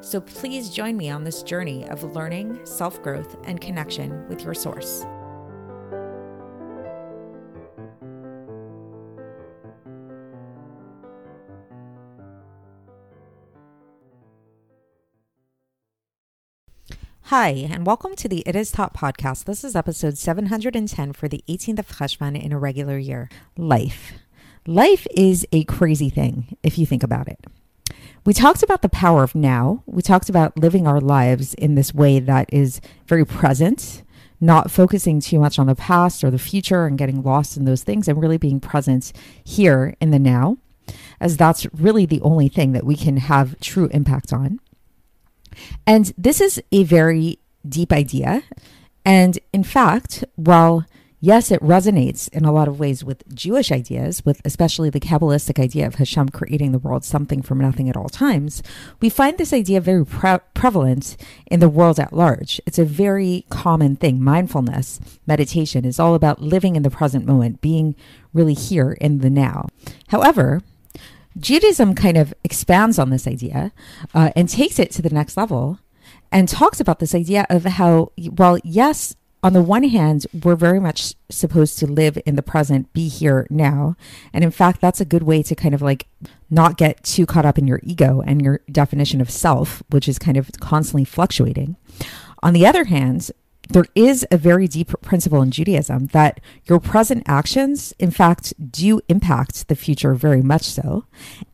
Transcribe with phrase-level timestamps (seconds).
[0.00, 4.54] So please join me on this journey of learning, self growth, and connection with your
[4.54, 5.04] source.
[17.28, 19.46] Hi, and welcome to the It Is Taught podcast.
[19.46, 23.30] This is episode 710 for the 18th of Cheshvan in a regular year.
[23.56, 24.12] Life.
[24.66, 27.46] Life is a crazy thing if you think about it.
[28.24, 29.82] We talked about the power of now.
[29.84, 34.02] We talked about living our lives in this way that is very present,
[34.40, 37.82] not focusing too much on the past or the future and getting lost in those
[37.82, 39.12] things, and really being present
[39.44, 40.56] here in the now,
[41.20, 44.58] as that's really the only thing that we can have true impact on.
[45.86, 48.42] And this is a very deep idea.
[49.04, 50.86] And in fact, while
[51.24, 55.58] yes, it resonates in a lot of ways with Jewish ideas, with especially the Kabbalistic
[55.62, 58.62] idea of Hashem creating the world something from nothing at all times,
[59.00, 62.60] we find this idea very pre- prevalent in the world at large.
[62.66, 64.22] It's a very common thing.
[64.22, 67.96] Mindfulness, meditation is all about living in the present moment, being
[68.34, 69.68] really here in the now.
[70.08, 70.60] However,
[71.38, 73.72] Judaism kind of expands on this idea
[74.14, 75.78] uh, and takes it to the next level
[76.30, 80.80] and talks about this idea of how, well, yes, on the one hand, we're very
[80.80, 83.94] much supposed to live in the present, be here now.
[84.32, 86.06] And in fact, that's a good way to kind of like
[86.48, 90.18] not get too caught up in your ego and your definition of self, which is
[90.18, 91.76] kind of constantly fluctuating.
[92.42, 93.30] On the other hand,
[93.68, 99.00] there is a very deep principle in Judaism that your present actions, in fact, do
[99.08, 101.04] impact the future very much so.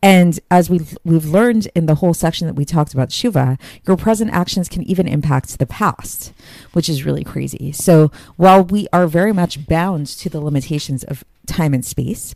[0.01, 3.97] And as we've, we've learned in the whole section that we talked about Shuva, your
[3.97, 6.33] present actions can even impact the past,
[6.73, 7.71] which is really crazy.
[7.71, 12.35] So while we are very much bound to the limitations of time and space,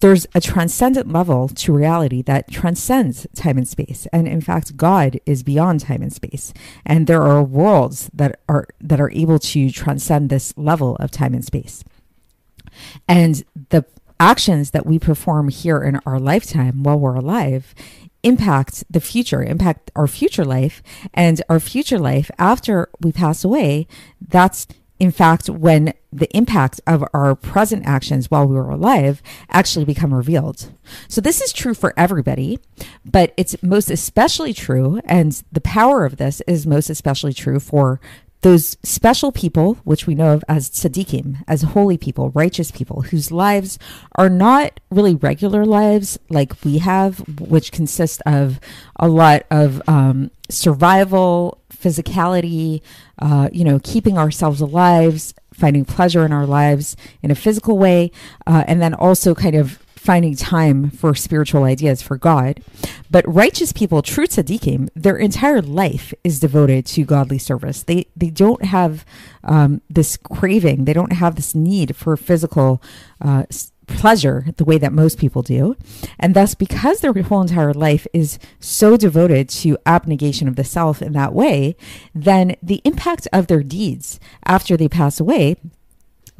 [0.00, 4.06] there's a transcendent level to reality that transcends time and space.
[4.12, 6.52] And in fact god is beyond time and space.
[6.84, 11.34] And there are worlds that are that are able to transcend this level of time
[11.34, 11.84] and space.
[13.08, 13.84] And the
[14.18, 17.74] actions that we perform here in our lifetime while we're alive
[18.22, 20.82] impact the future, impact our future life,
[21.14, 23.86] and our future life after we pass away.
[24.20, 24.66] That's
[24.98, 30.14] in fact, when the impact of our present actions while we were alive actually become
[30.14, 30.72] revealed.
[31.08, 32.58] So this is true for everybody,
[33.04, 38.00] but it's most especially true, and the power of this is most especially true for
[38.42, 43.32] those special people, which we know of as tzaddikim, as holy people, righteous people, whose
[43.32, 43.78] lives
[44.14, 48.60] are not really regular lives like we have, which consist of
[49.00, 52.82] a lot of um, survival, physicality,
[53.20, 58.10] uh, you know, keeping ourselves alive, finding pleasure in our lives in a physical way,
[58.46, 62.62] uh, and then also kind of finding time for spiritual ideas for God.
[63.10, 67.82] But righteous people, true tzaddikim, their entire life is devoted to godly service.
[67.82, 69.04] They they don't have
[69.42, 70.84] um, this craving.
[70.84, 72.80] They don't have this need for physical.
[73.20, 73.44] Uh,
[73.86, 75.76] pleasure the way that most people do.
[76.18, 81.00] And thus, because their whole entire life is so devoted to abnegation of the self
[81.02, 81.76] in that way,
[82.14, 85.56] then the impact of their deeds after they pass away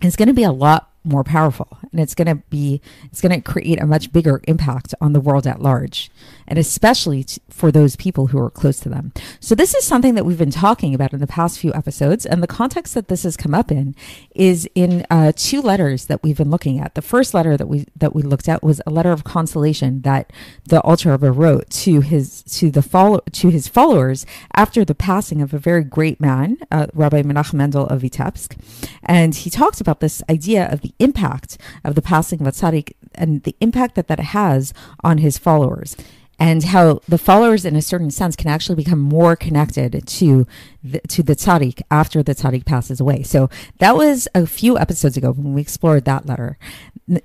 [0.02, 3.32] is going to be a lot more powerful and it's going to be it's going
[3.32, 6.10] to create a much bigger impact on the world at large
[6.46, 9.12] and especially t- for those people who are close to them.
[9.40, 12.42] So this is something that we've been talking about in the past few episodes and
[12.42, 13.94] the context that this has come up in
[14.34, 16.94] is in uh, two letters that we've been looking at.
[16.94, 20.32] The first letter that we that we looked at was a letter of consolation that
[20.68, 25.54] the Rebbe wrote to his to the follow to his followers after the passing of
[25.54, 28.58] a very great man uh, Rabbi Menachem Mendel of Vitebsk.
[29.02, 33.42] And he talks about this idea of the impact of the passing of tzaddik and
[33.44, 35.96] the impact that that has on his followers
[36.38, 40.46] and how the followers in a certain sense can actually become more connected to
[40.84, 43.22] the, to the tzaddik after the tzaddik passes away.
[43.22, 43.48] So
[43.78, 46.58] that was a few episodes ago when we explored that letter.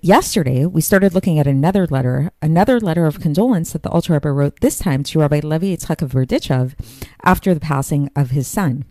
[0.01, 4.31] Yesterday, we started looking at another letter, another letter of condolence that the Alter Rebbe
[4.31, 6.73] wrote this time to Rabbi Levi Yitzchak of Berdichev
[7.23, 8.85] after the passing of his son.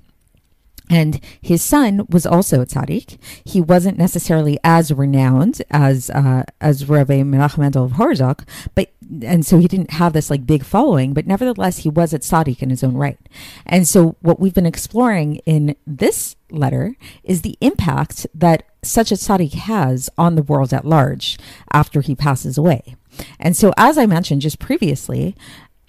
[0.90, 3.16] And his son was also a tzaddik.
[3.44, 8.90] He wasn't necessarily as renowned as uh, as Rabbi Menachem Mendel of Horodok, but
[9.22, 11.14] and so he didn't have this like big following.
[11.14, 13.18] But nevertheless, he was a tzaddik in his own right.
[13.64, 19.16] And so what we've been exploring in this letter is the impact that such a
[19.16, 21.38] tzaddik has on the world at large
[21.72, 22.96] after he passes away.
[23.38, 25.36] And so, as I mentioned just previously,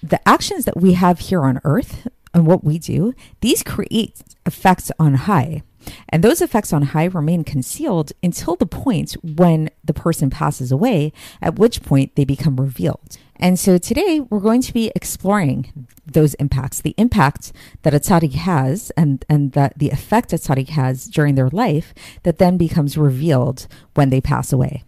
[0.04, 4.91] the actions that we have here on earth and what we do, these create effects
[4.99, 5.63] on high.
[6.09, 11.11] And those effects on high remain concealed until the point when the person passes away,
[11.41, 13.17] at which point they become revealed.
[13.38, 17.51] And so today we're going to be exploring those impacts, the impact
[17.81, 21.94] that a tzaddik has and, and that the effect a tzaddik has during their life
[22.21, 23.65] that then becomes revealed
[23.95, 24.83] when they pass away.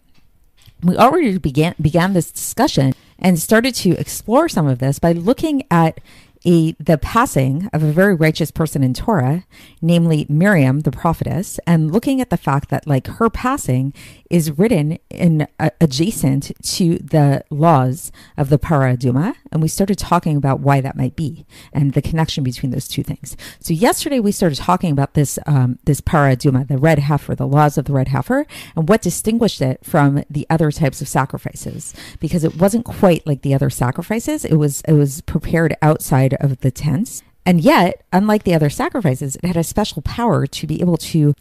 [0.84, 5.64] We already began began this discussion and started to explore some of this by looking
[5.70, 5.98] at
[6.44, 9.44] a, the passing of a very righteous person in Torah,
[9.80, 13.94] namely Miriam, the prophetess, and looking at the fact that like her passing
[14.30, 19.96] is written in uh, adjacent to the laws of the Para Aduma, and we started
[19.96, 23.36] talking about why that might be and the connection between those two things.
[23.60, 27.46] So yesterday we started talking about this um, this Para Aduma, the red heifer, the
[27.46, 28.46] laws of the red heifer,
[28.76, 33.42] and what distinguished it from the other types of sacrifices, because it wasn't quite like
[33.42, 34.44] the other sacrifices.
[34.44, 39.36] It was it was prepared outside of the tents, and yet, unlike the other sacrifices,
[39.36, 41.34] it had a special power to be able to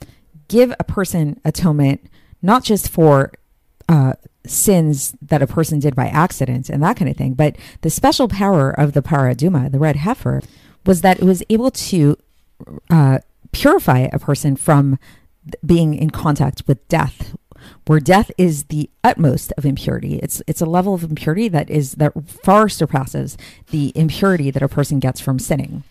[0.47, 2.01] give a person atonement
[2.41, 3.31] not just for
[3.87, 4.13] uh,
[4.45, 8.27] sins that a person did by accident and that kind of thing, but the special
[8.27, 10.41] power of the paraduma, the red heifer,
[10.85, 12.17] was that it was able to
[12.89, 13.19] uh,
[13.53, 14.99] purify a person from
[15.65, 17.35] being in contact with death
[17.85, 20.19] where death is the utmost of impurity.
[20.19, 23.37] It's it's a level of impurity that is that far surpasses
[23.71, 25.83] the impurity that a person gets from sinning.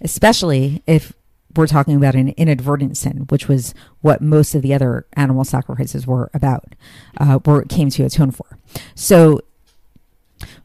[0.00, 1.12] Especially if
[1.54, 6.06] we're talking about an inadvertent sin, which was what most of the other animal sacrifices
[6.06, 6.74] were about,
[7.18, 8.58] uh, where it came to atone for.
[8.94, 9.40] So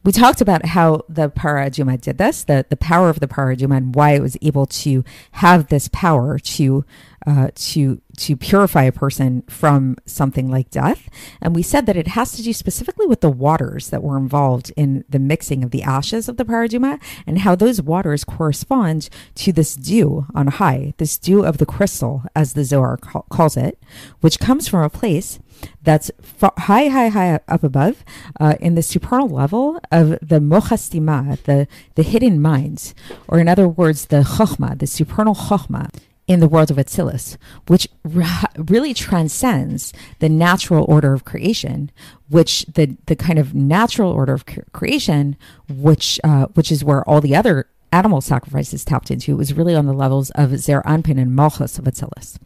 [0.04, 3.94] we talked about how the Paraduma did this, the, the power of the Paraduma, and
[3.94, 6.84] why it was able to have this power to
[7.26, 11.08] uh, to to purify a person from something like death.
[11.40, 14.70] And we said that it has to do specifically with the waters that were involved
[14.76, 19.52] in the mixing of the ashes of the paraduma and how those waters correspond to
[19.52, 23.82] this dew on high, this dew of the crystal, as the Zohar ca- calls it,
[24.20, 25.38] which comes from a place
[25.82, 26.10] that's
[26.58, 28.04] high, high, high up above
[28.40, 32.94] uh, in the supernal level of the mochastima, the, the hidden minds,
[33.28, 35.90] or in other words, the chokhmah, the supernal chokhmah
[36.28, 37.36] in the world of Atzilus,
[37.66, 41.90] which ra- really transcends the natural order of creation,
[42.28, 45.36] which the the kind of natural order of creation,
[45.68, 49.86] which uh, which is where all the other animal sacrifices tapped into, was really on
[49.86, 52.38] the levels of Zer Anpin and Malchus of Atzilus.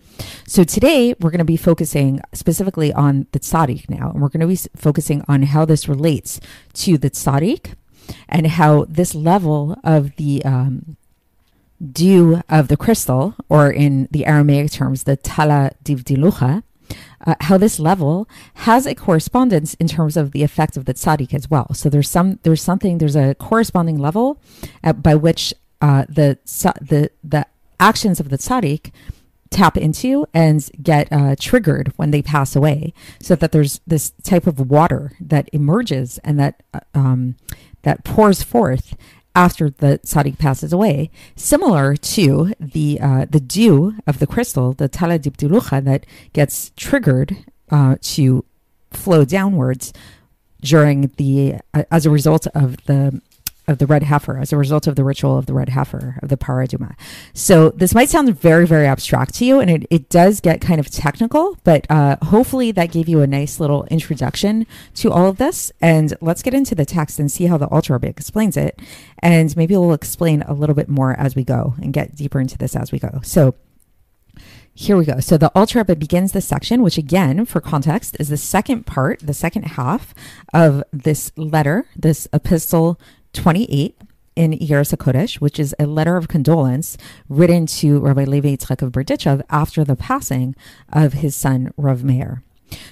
[0.46, 4.40] So today we're going to be focusing specifically on the tzaddik now, and we're going
[4.40, 6.40] to be focusing on how this relates
[6.74, 7.74] to the tzaddik
[8.28, 10.96] and how this level of the um,
[11.92, 16.62] dew of the crystal, or in the Aramaic terms, the tala divdilucha,
[17.26, 21.34] uh, how this level has a correspondence in terms of the effect of the tzaddik
[21.34, 21.74] as well.
[21.74, 24.40] So there's some, there's something, there's a corresponding level
[25.02, 26.38] by which uh, the
[26.80, 27.46] the the
[27.78, 28.92] actions of the tzaddik
[29.50, 34.46] tap into and get uh, triggered when they pass away, so that there's this type
[34.46, 37.36] of water that emerges and that uh, um,
[37.82, 38.96] that pours forth
[39.36, 44.88] after the tzaddik passes away, similar to the uh, the dew of the crystal, the
[44.88, 47.36] tala diptilucha, that gets triggered
[47.70, 48.44] uh, to
[48.90, 49.92] flow downwards
[50.62, 53.20] during the uh, as a result of the
[53.68, 56.28] of the red heifer as a result of the ritual of the red heifer of
[56.28, 56.94] the paraduma.
[57.34, 60.80] So this might sound very, very abstract to you, and it, it does get kind
[60.80, 65.38] of technical, but uh, hopefully that gave you a nice little introduction to all of
[65.38, 65.72] this.
[65.80, 68.80] And let's get into the text and see how the Rebbe explains it.
[69.20, 72.58] And maybe we'll explain a little bit more as we go and get deeper into
[72.58, 73.20] this as we go.
[73.22, 73.54] So
[74.78, 75.20] here we go.
[75.20, 79.20] So the Alter Rebbe begins this section, which again, for context, is the second part,
[79.20, 80.14] the second half
[80.52, 83.00] of this letter, this epistle
[83.36, 83.96] 28
[84.34, 88.92] in Iggeres HaKodesh, which is a letter of condolence written to Rabbi Levi Yitzchak of
[88.92, 90.54] Berdichev after the passing
[90.92, 92.42] of his son Rav Meir.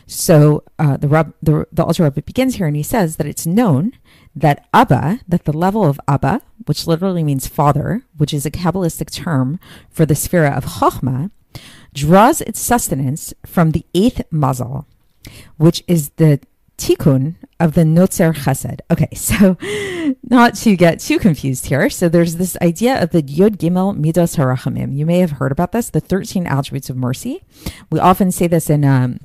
[0.06, 3.92] So uh, the, Rab, the the begins here, and he says that it's known
[4.34, 9.10] that Abba, that the level of Abba, which literally means father, which is a Kabbalistic
[9.10, 9.58] term
[9.90, 11.30] for the sphere of Chochmah,
[11.92, 14.86] draws its sustenance from the eighth mazal,
[15.56, 16.40] which is the
[16.78, 18.80] tikkun of the Notzer Chesed.
[18.90, 19.56] Okay, so
[20.22, 21.88] not to get too confused here.
[21.90, 24.96] So there's this idea of the Yod Gimel Midos Harachamim.
[24.96, 27.42] You may have heard about this, the 13 attributes of mercy.
[27.90, 29.20] We often say this in um,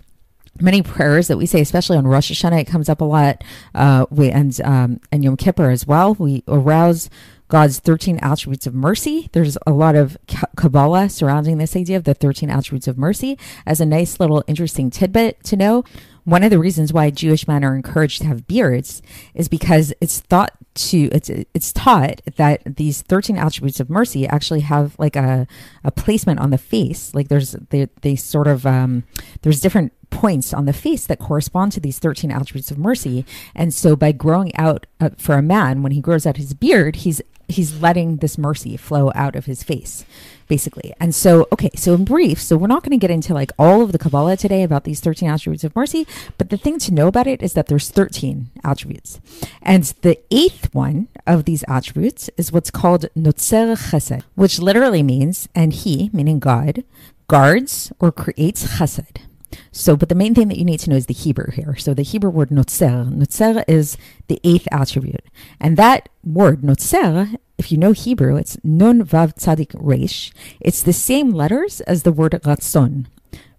[0.61, 3.43] many prayers that we say, especially on Rosh Hashanah, it comes up a lot.
[3.73, 6.15] Uh, we and um, and Yom Kippur as well.
[6.15, 7.09] We arouse
[7.49, 9.29] God's 13 attributes of mercy.
[9.33, 10.17] There's a lot of
[10.55, 14.91] Kabbalah surrounding this idea of the 13 attributes of mercy as a nice little interesting
[14.91, 15.83] tidbit to know.
[16.23, 19.01] One of the reasons why Jewish men are encouraged to have beards
[19.33, 24.61] is because it's thought to it's it's taught that these 13 attributes of mercy actually
[24.61, 25.47] have like a,
[25.83, 27.13] a placement on the face.
[27.13, 29.03] Like there's they, they sort of um,
[29.41, 33.25] there's different points on the face that correspond to these 13 attributes of mercy.
[33.55, 36.97] And so by growing out uh, for a man when he grows out his beard
[36.97, 40.05] he's he's letting this mercy flow out of his face
[40.49, 40.93] basically.
[40.99, 43.81] And so okay so in brief so we're not going to get into like all
[43.81, 46.05] of the kabbalah today about these 13 attributes of mercy
[46.37, 49.21] but the thing to know about it is that there's 13 attributes.
[49.61, 55.47] And the eighth one of these attributes is what's called notzer chesed which literally means
[55.55, 56.83] and he meaning god
[57.27, 59.28] guards or creates chesed
[59.71, 61.75] so, but the main thing that you need to know is the Hebrew here.
[61.75, 65.23] So, the Hebrew word notzer, notzer is the eighth attribute.
[65.59, 70.31] And that word, notzer, if you know Hebrew, it's nun vav tzadik resh.
[70.59, 73.07] It's the same letters as the word ratzon.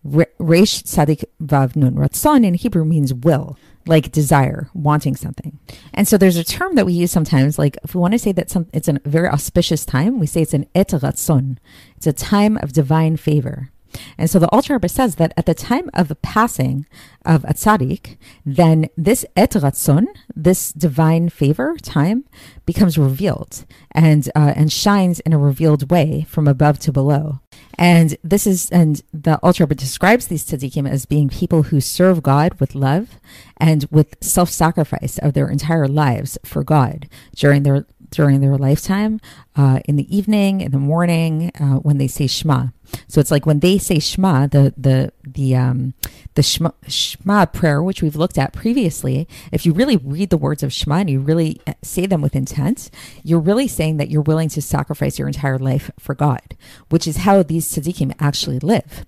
[0.03, 1.95] Resh tzadik vav nun.
[1.97, 5.59] Ratzon in Hebrew means will, like desire, wanting something.
[5.93, 8.33] And so there's a term that we use sometimes, like if we want to say
[8.33, 11.59] that some, it's a very auspicious time, we say it's an et ratzon.
[11.97, 13.71] It's a time of divine favor.
[14.19, 16.87] And so the Alter Rebbe says that at the time of the passing
[17.25, 22.25] of a tzaddik, then this et ratzon, this divine favor time,
[22.67, 27.41] becomes revealed and uh, and shines in a revealed way from above to below.
[27.79, 32.23] And this is and the Alter Rebbe describes these tzaddikim as being people who serve
[32.23, 33.19] God with love
[33.57, 39.21] and with self-sacrifice of their entire lives for God during their during their lifetime,
[39.57, 42.69] uh, in the evening, in the morning, uh, when they say Shema.
[43.09, 45.95] So it's like when they say Shema, the the the um,
[46.35, 49.29] the Shema, Shema prayer, which we've looked at previously.
[49.53, 52.37] If you really read the words of Shema and you really uh, say them with
[52.37, 52.91] intent,
[53.23, 56.57] you're really saying that you're willing to sacrifice your entire life for God,
[56.89, 59.05] which is how these tzaddikim actually live.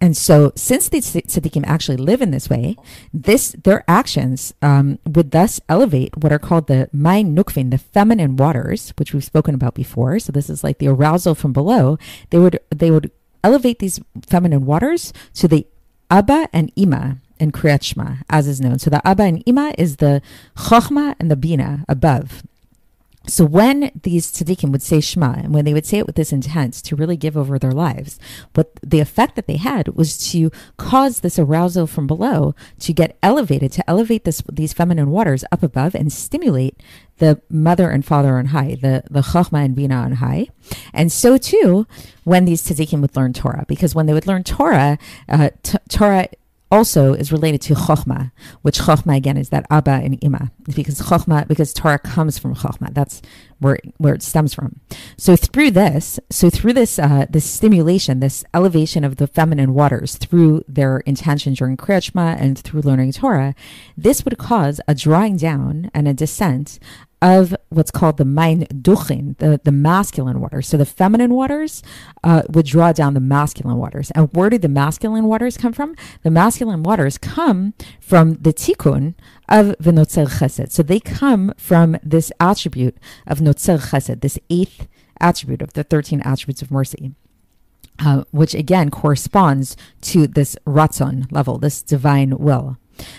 [0.00, 2.76] And so, since the tzaddikim actually live in this way,
[3.12, 8.36] this their actions um, would thus elevate what are called the mayin nukvin, the feminine
[8.36, 10.18] waters, which we've spoken about before.
[10.18, 11.98] So this is like the arousal from below.
[12.30, 13.10] They would they would
[13.44, 15.66] elevate these feminine waters to the
[16.10, 18.78] Abba and Ima in Kriyat Shema, as is known.
[18.78, 20.22] So the Abba and Ima is the
[20.56, 22.42] Chochma and the Bina above.
[23.26, 26.32] So when these tzaddikim would say Shema, and when they would say it with this
[26.32, 28.18] intent to really give over their lives,
[28.54, 33.18] what the effect that they had was to cause this arousal from below to get
[33.22, 36.80] elevated, to elevate this these feminine waters up above and stimulate
[37.18, 40.48] the mother and father on high, the the chachma and bina on high,
[40.94, 41.86] and so too
[42.24, 44.98] when these tzaddikim would learn Torah, because when they would learn Torah,
[45.28, 46.28] uh, t- Torah
[46.70, 48.30] also is related to chokhmah,
[48.62, 52.94] which chokhmah again is that abba and ima, because chokhmah because Torah comes from chokhmah.
[52.94, 53.20] That's
[53.58, 54.80] where where it stems from.
[55.16, 60.16] So through this, so through this uh, this stimulation, this elevation of the feminine waters
[60.16, 63.54] through their intention during Kriyat and through learning Torah,
[63.96, 66.78] this would cause a drawing down and a descent
[67.22, 70.68] of what's called the mayin duchin, the, the masculine waters.
[70.68, 71.82] So the feminine waters
[72.24, 74.10] uh, would draw down the masculine waters.
[74.12, 75.94] And where do the masculine waters come from?
[76.22, 79.14] The masculine waters come from the tikkun
[79.48, 80.72] of the v'notzer chesed.
[80.72, 82.96] So they come from this attribute
[83.26, 84.88] of notzer chesed, this eighth
[85.20, 87.12] attribute of the 13 attributes of mercy.
[88.02, 92.78] Uh, which again corresponds to this ratzon level, this divine will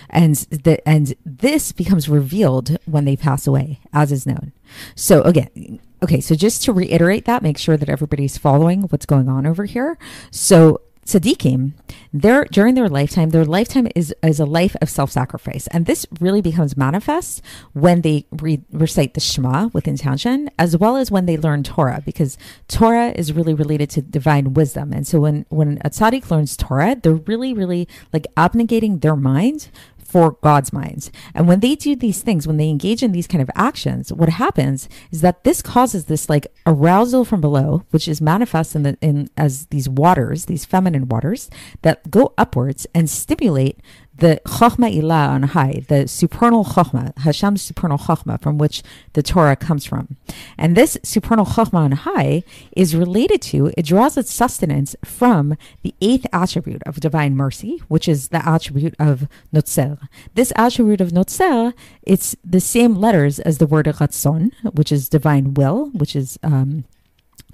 [0.10, 4.52] and the, and this becomes revealed when they pass away, as is known.
[4.96, 9.30] So again, okay, so just to reiterate that, make sure that everybody's following what's going
[9.30, 9.98] on over here.
[10.32, 11.74] So tzaddikim,
[12.14, 16.06] their during their lifetime, their lifetime is is a life of self sacrifice, and this
[16.20, 17.42] really becomes manifest
[17.74, 22.02] when they re- recite the Shema with intention, as well as when they learn Torah,
[22.06, 26.56] because Torah is really related to divine wisdom, and so when when a tzaddik learns
[26.56, 29.70] Torah, they're really really like abnegating their mind
[30.12, 31.10] for God's minds.
[31.34, 34.28] And when they do these things, when they engage in these kind of actions, what
[34.28, 38.98] happens is that this causes this like arousal from below, which is manifest in the
[39.02, 41.50] in as these waters, these feminine waters
[41.82, 43.80] that go upwards and stimulate
[44.22, 49.56] the Chokhmah Ilah on high, the supernal Chokhmah, Hashem's supernal Chokhmah, from which the Torah
[49.56, 50.16] comes from.
[50.60, 52.44] And this supernal Chokhmah on high
[52.78, 58.08] is related to, it draws its sustenance from the eighth attribute of divine mercy, which
[58.08, 59.98] is the attribute of Notzer.
[60.36, 61.74] This attribute of Notzer,
[62.04, 66.86] it's the same letters as the word Ratzon, which is divine will, which is um,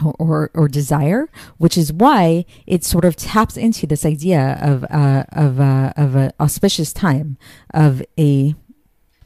[0.03, 5.23] or, or desire, which is why it sort of taps into this idea of uh,
[5.31, 7.37] of uh, of an auspicious time,
[7.73, 8.55] of a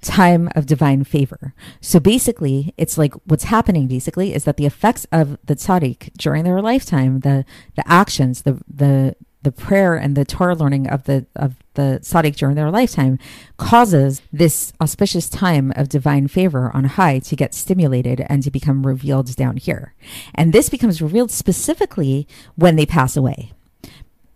[0.01, 1.53] time of divine favor.
[1.79, 3.87] So basically, it's like what's happening.
[3.87, 8.59] Basically, is that the effects of the tzaddik during their lifetime, the the actions, the
[8.67, 13.17] the the prayer and the Torah learning of the of the tzaddik during their lifetime
[13.57, 18.86] causes this auspicious time of divine favor on high to get stimulated and to become
[18.86, 19.93] revealed down here.
[20.36, 23.53] And this becomes revealed specifically when they pass away.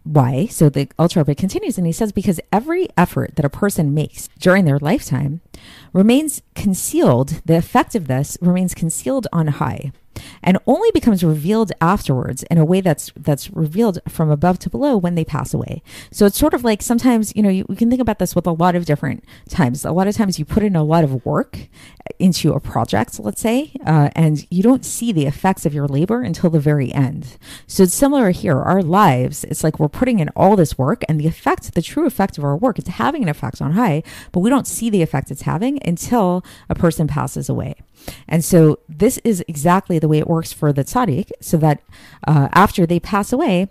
[0.04, 0.46] Why?
[0.46, 4.66] So the Rebbe continues and he says, because every effort that a person makes during
[4.66, 5.42] their lifetime
[5.94, 9.92] remains concealed, the effect of this remains concealed on high
[10.44, 14.98] and only becomes revealed afterwards in a way that's that's revealed from above to below
[14.98, 15.82] when they pass away.
[16.12, 18.52] So it's sort of like sometimes you know you, can think about this with a
[18.52, 19.86] lot of different times.
[19.86, 21.68] A lot of times you put in a lot of work
[22.20, 26.22] into a project, let's say, uh, and you don't see the effects of your labor
[26.22, 27.38] until the very end.
[27.68, 28.58] So it's similar here.
[28.58, 32.06] Our lives, it's like we're putting in all this work, and the effect, the true
[32.06, 35.02] effect of our work, it's having an effect on high, but we don't see the
[35.02, 37.76] effect it's having until a person passes away.
[38.28, 41.82] And so this is exactly the way it works for the tzaddik, so that
[42.28, 43.70] uh, after they pass away,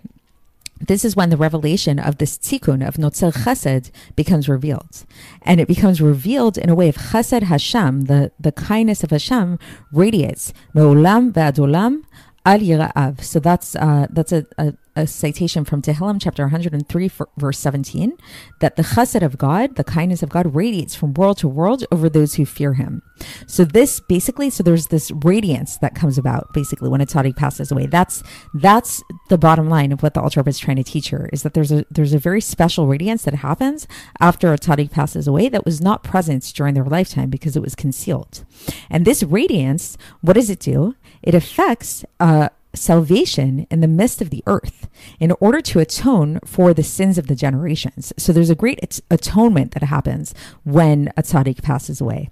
[0.79, 5.05] this is when the revelation of this tikkun of Notzer Chesed becomes revealed.
[5.41, 9.57] And it becomes revealed in a way of Chesed Hashem, the, the kindness of Hashem
[9.93, 10.53] radiates.
[10.73, 12.03] Me'olam ve'adolam
[12.45, 13.23] al yira'av.
[13.23, 18.17] So that's, uh, that's a, a a citation from Tehillim chapter 103, verse 17,
[18.59, 22.09] that the chesed of God, the kindness of God, radiates from world to world over
[22.09, 23.01] those who fear Him.
[23.45, 27.71] So this basically, so there's this radiance that comes about basically when a tzaddik passes
[27.71, 27.87] away.
[27.87, 28.23] That's
[28.53, 31.53] that's the bottom line of what the Alter is trying to teach her is that
[31.53, 33.87] there's a there's a very special radiance that happens
[34.19, 37.75] after a tzaddik passes away that was not present during their lifetime because it was
[37.75, 38.45] concealed.
[38.89, 40.95] And this radiance, what does it do?
[41.21, 42.05] It affects.
[42.19, 44.87] Uh, salvation in the midst of the earth
[45.19, 48.13] in order to atone for the sins of the generations.
[48.17, 50.33] So there's a great atonement that happens
[50.63, 52.29] when a tzaddik passes away.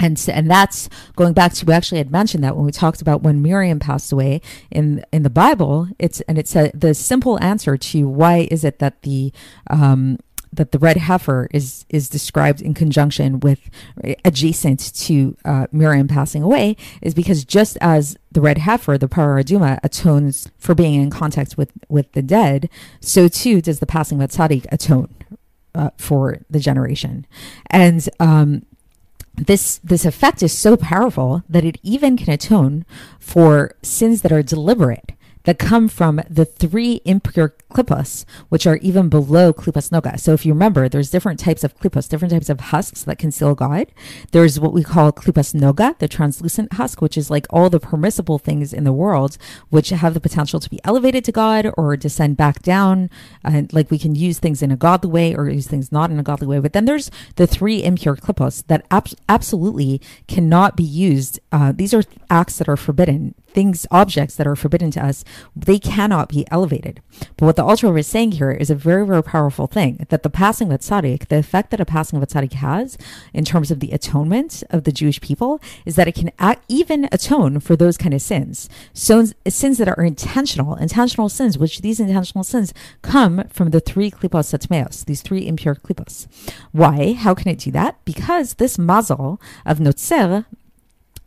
[0.00, 3.22] And, and that's going back to we actually had mentioned that when we talked about
[3.22, 4.40] when Miriam passed away
[4.70, 8.78] in in the Bible it's and it's a, the simple answer to why is it
[8.78, 9.32] that the
[9.68, 10.18] um,
[10.52, 13.70] that the red heifer is is described in conjunction with
[14.24, 19.42] adjacent to uh, Miriam passing away is because just as the red heifer, the parah
[19.42, 22.68] adumah, atones for being in contact with with the dead,
[23.00, 25.14] so too does the passing of tzaddik atone
[25.74, 27.26] uh, for the generation,
[27.70, 28.64] and um,
[29.34, 32.84] this this effect is so powerful that it even can atone
[33.18, 35.12] for sins that are deliberate
[35.48, 40.20] that come from the three impure klipos, which are even below klipas noga.
[40.20, 43.54] So if you remember, there's different types of klipos, different types of husks that conceal
[43.54, 43.86] God.
[44.32, 48.38] There's what we call klipas noga, the translucent husk, which is like all the permissible
[48.38, 49.38] things in the world,
[49.70, 53.08] which have the potential to be elevated to God or descend back down.
[53.42, 56.20] And like we can use things in a godly way or use things not in
[56.20, 56.58] a godly way.
[56.58, 61.40] But then there's the three impure klipos that ab- absolutely cannot be used.
[61.50, 65.24] Uh, these are acts that are forbidden things, objects that are forbidden to us,
[65.56, 67.02] they cannot be elevated.
[67.36, 70.30] But what the Alter is saying here is a very, very powerful thing that the
[70.30, 72.96] passing of a tzaddik, the effect that a passing of a tzaddik has
[73.34, 77.08] in terms of the atonement of the Jewish people is that it can act, even
[77.10, 78.68] atone for those kind of sins.
[78.92, 84.08] So sins that are intentional, intentional sins, which these intentional sins come from the three
[84.12, 86.28] klipos hatmeos, these three impure klipos.
[86.70, 87.14] Why?
[87.14, 87.96] How can it do that?
[88.04, 90.44] Because this mazel of notzer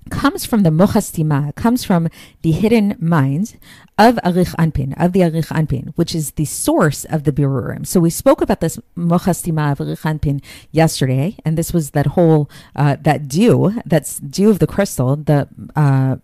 [0.09, 2.09] comes from the mochastima, comes from
[2.41, 3.57] the hidden mind
[3.97, 7.85] of Arich Anpin, of the Arich Anpin, which is the source of the Birurim.
[7.85, 12.49] So we spoke about this mochastima of Arich Anpin yesterday, and this was that whole,
[12.75, 16.17] uh, that dew, that's dew of the crystal, the, uh,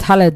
[0.00, 0.32] Tala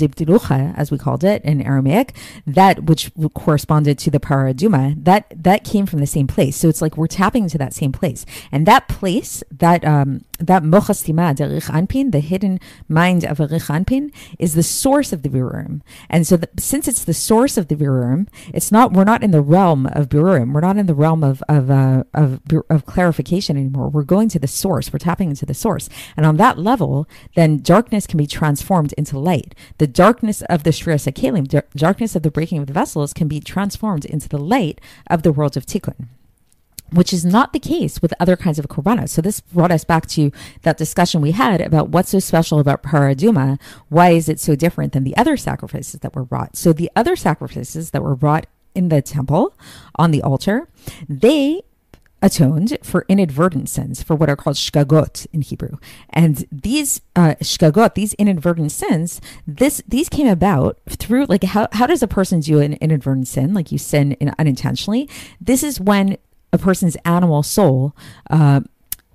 [0.76, 2.14] as we called it in Aramaic,
[2.46, 6.56] that which corresponded to the Paraduma, that that came from the same place.
[6.56, 10.62] So it's like we're tapping into that same place, and that place, that um, that
[10.62, 15.80] mochastima de Anpin, the hidden mind of a Anpin, is the source of the Birurim.
[16.10, 19.30] And so, the, since it's the source of the Birurim, it's not we're not in
[19.30, 20.52] the realm of Birurim.
[20.52, 23.88] We're not in the realm of of, uh, of of clarification anymore.
[23.88, 24.92] We're going to the source.
[24.92, 29.18] We're tapping into the source, and on that level, then darkness can be transformed into
[29.18, 29.53] light.
[29.78, 33.40] The darkness of the Shviras Hakeilim, darkness of the breaking of the vessels, can be
[33.40, 36.08] transformed into the light of the world of Tikkun.
[36.92, 39.08] which is not the case with other kinds of korbanos.
[39.10, 40.30] So this brought us back to
[40.62, 43.58] that discussion we had about what's so special about paraduma.
[43.88, 46.56] Why is it so different than the other sacrifices that were brought?
[46.56, 49.54] So the other sacrifices that were brought in the temple
[49.96, 50.68] on the altar,
[51.08, 51.62] they
[52.24, 55.76] atoned for inadvertent sins, for what are called shgagot in Hebrew.
[56.08, 61.86] And these uh, shgagot, these inadvertent sins, this these came about through like how how
[61.86, 63.52] does a person do an inadvertent sin?
[63.52, 65.08] Like you sin in, unintentionally.
[65.38, 66.16] This is when
[66.52, 67.94] a person's animal soul
[68.30, 68.60] uh,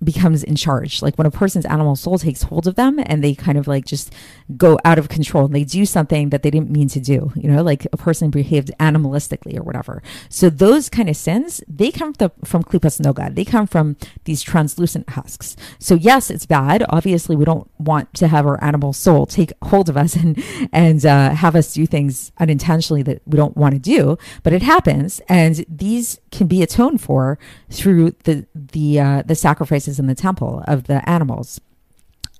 [0.04, 1.02] becomes in charge.
[1.02, 3.86] Like when a person's animal soul takes hold of them and they kind of like
[3.86, 4.14] just
[4.56, 7.50] go out of control and they do something that they didn't mean to do, you
[7.50, 10.02] know, like a person behaved animalistically or whatever.
[10.30, 13.34] So those kind of sins, they come from, the, from klipas noga.
[13.34, 15.56] They come from these translucent husks.
[15.80, 16.86] So yes, it's bad.
[16.90, 21.06] Obviously, we don't want to have our animal soul take hold of us and, and
[21.06, 25.22] uh, have us do things unintentionally that we don't want to do, but it happens.
[25.28, 27.38] And these can be atoned for
[27.70, 31.60] through the, the, uh, the sacrifices in the temple of the animals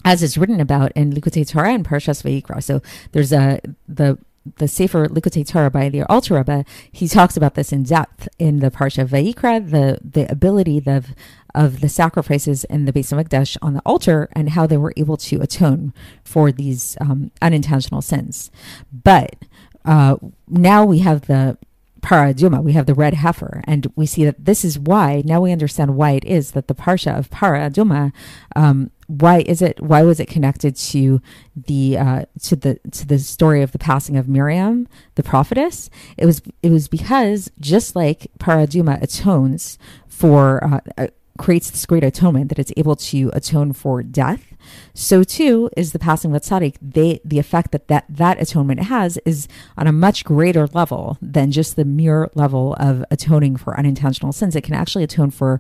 [0.06, 2.64] as is written about in Likutei Torah and Parshas Vayikra.
[2.64, 2.82] So
[3.12, 4.18] there's a the
[4.58, 6.66] the Sefer Likutei Torah by the Alter Rebbe.
[6.92, 11.08] He talks about this in depth in the Parsha Vayikra, the the ability of
[11.56, 15.18] of the sacrifices in the Beis Hamikdash on the altar and how they were able
[15.18, 18.52] to atone for these um, unintentional sins.
[18.94, 19.36] But
[19.84, 21.58] uh, now we have the
[22.02, 25.22] Paraduma, we have the red heifer, and we see that this is why.
[25.26, 28.12] Now we understand why it is that the parsha of Paraduma
[28.56, 31.20] um, why is it why was it connected to
[31.56, 36.28] the uh, to the to the story of the passing of Miriam the prophetess it
[36.28, 41.08] was it was because just like paraduma atones for uh,
[41.40, 44.54] creates this great atonement that it's able to atone for death.
[44.94, 46.76] So too is the passing of the tzaddik.
[46.82, 49.48] They the effect that, that that atonement has is
[49.78, 54.56] on a much greater level than just the mere level of atoning for unintentional sins.
[54.56, 55.60] It can actually atone for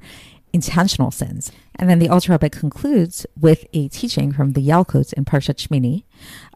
[0.51, 1.51] intentional sins.
[1.75, 6.03] And then the Alter Rebbe concludes with a teaching from the Yalkut in Parshat Shmini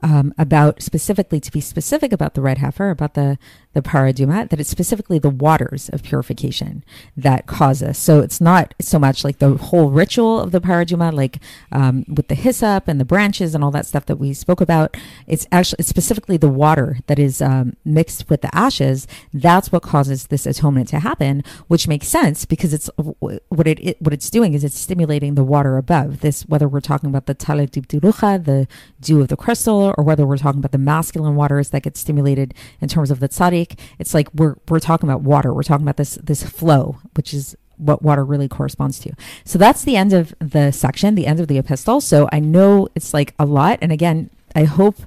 [0.01, 3.37] um, about specifically, to be specific about the red heifer, about the,
[3.73, 6.83] the paraduma, that it's specifically the waters of purification
[7.15, 7.99] that cause this.
[7.99, 11.39] So it's not so much like the whole ritual of the paraduma, like
[11.71, 14.97] um, with the hyssop and the branches and all that stuff that we spoke about.
[15.27, 19.07] It's actually it's specifically the water that is um, mixed with the ashes.
[19.33, 24.01] That's what causes this atonement to happen, which makes sense because it's what it, it
[24.01, 26.21] what it's doing is it's stimulating the water above.
[26.21, 28.67] This whether we're talking about the talit the
[29.01, 32.53] dew of the crystal, or whether we're talking about the masculine waters that get stimulated
[32.81, 33.79] in terms of the tzaddik.
[33.99, 35.53] It's like we're we're talking about water.
[35.53, 39.13] We're talking about this this flow, which is what water really corresponds to.
[39.45, 42.01] So that's the end of the section, the end of the epistle.
[42.01, 44.97] So I know it's like a lot, and again, I hope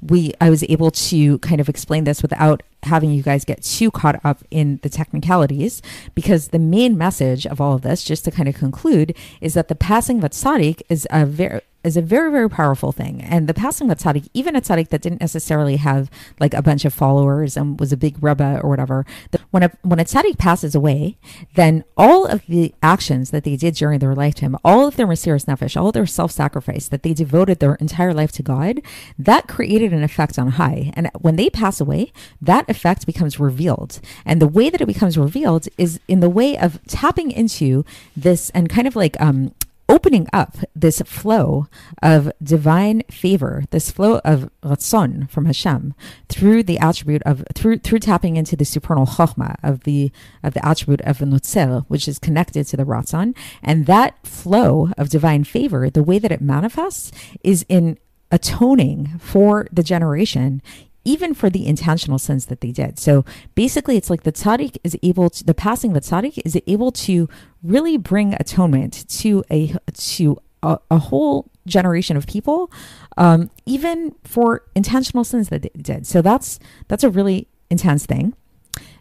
[0.00, 3.90] we I was able to kind of explain this without having you guys get too
[3.90, 5.80] caught up in the technicalities
[6.14, 9.68] because the main message of all of this just to kind of conclude is that
[9.68, 13.22] the passing of tzaddik is a very is a very, very powerful thing.
[13.22, 16.84] And the passing of tzaddik, even a tzaddik that didn't necessarily have like a bunch
[16.84, 20.38] of followers and was a big rebbe or whatever, the, when a, when a tzaddik
[20.38, 21.16] passes away,
[21.54, 25.46] then all of the actions that they did during their lifetime, all of their mesiras
[25.46, 28.80] nefesh, all their self-sacrifice that they devoted their entire life to God,
[29.18, 30.92] that created an effect on high.
[30.94, 34.00] And when they pass away, that effect becomes revealed.
[34.24, 37.84] And the way that it becomes revealed is in the way of tapping into
[38.16, 39.54] this and kind of like um,
[39.92, 41.66] opening up this flow
[42.02, 45.92] of divine favor, this flow of ratzon from Hashem
[46.30, 50.10] through the attribute of through through tapping into the supernal chokhmah of the
[50.42, 55.10] of the attribute of notzer, which is connected to the ratzon, and that flow of
[55.10, 57.12] divine favor, the way that it manifests
[57.44, 57.98] is in
[58.30, 60.62] atoning for the generation
[61.04, 62.98] even for the intentional sins that they did.
[62.98, 66.58] So basically, it's like the tzaddik is able to, the passing of the tzaddik is
[66.66, 67.28] able to
[67.62, 72.70] really bring atonement to a, to a, a whole generation of people,
[73.16, 76.06] um, even for intentional sins that they did.
[76.06, 78.34] So that's, that's a really intense thing.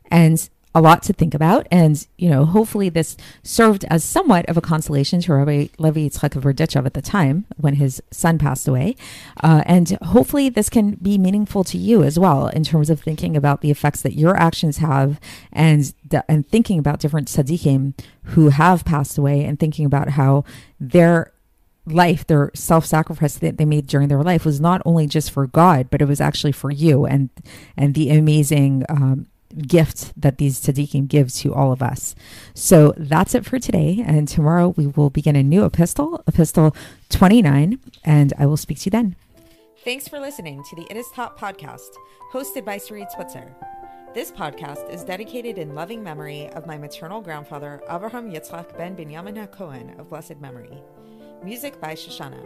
[0.10, 1.68] And a lot to think about.
[1.70, 6.36] And, you know, hopefully this served as somewhat of a consolation to Rabbi Levi Yitzchak
[6.36, 8.96] of Berdichev at the time when his son passed away.
[9.44, 13.36] Uh, and hopefully this can be meaningful to you as well in terms of thinking
[13.36, 15.20] about the effects that your actions have
[15.52, 15.94] and,
[16.28, 20.46] and thinking about different tzaddikim who have passed away and thinking about how
[20.80, 21.34] their
[21.86, 25.48] life, their self sacrifice that they made during their life was not only just for
[25.48, 27.30] God, but it was actually for you and
[27.76, 29.28] and the amazing um,
[29.68, 32.16] gift that these tzaddikim give to all of us.
[32.54, 34.04] So that's it for today.
[34.06, 36.76] And tomorrow we will begin a new epistle, epistle
[37.10, 39.16] 29, and I will speak to you then.
[39.84, 41.90] Thanks for listening to the It Is Taught podcast,
[42.32, 43.56] hosted by Sarit Switzer.
[44.14, 49.48] This podcast is dedicated in loving memory of my maternal grandfather, Avraham Yitzchak ben Binyamin
[49.48, 50.78] HaKohen of blessed memory.
[51.44, 52.46] Music by Shoshannah.